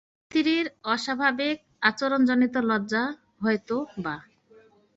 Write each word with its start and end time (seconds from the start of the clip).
স্ত্রীর 0.21 0.63
অস্বাভাবিক 0.85 1.57
আচরণজনিত 1.81 2.55
লজ্জা 2.69 3.03
হয়তো-বা। 3.41 4.15